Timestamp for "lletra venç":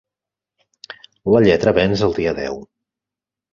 1.45-2.05